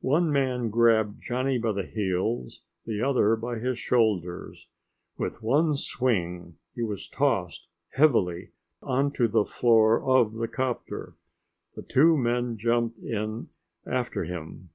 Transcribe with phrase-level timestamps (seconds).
[0.00, 4.66] One man grabbed Johnny by the heels, the other by his shoulders.
[5.18, 8.52] With one swing he was tossed heavily
[8.82, 11.16] onto the floor of the 'copter.
[11.76, 13.50] The two men jumped in
[13.84, 14.70] after him.